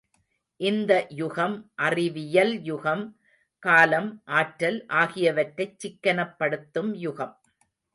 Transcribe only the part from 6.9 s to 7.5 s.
யுகம்.